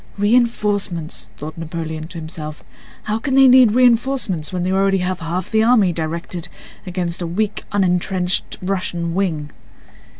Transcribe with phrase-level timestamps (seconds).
[0.17, 2.63] "Reinforcements!" thought Napoleon to himself.
[3.03, 6.47] "How can they need reinforcements when they already have half the army directed
[6.87, 9.51] against a weak, unentrenched Russian wing?"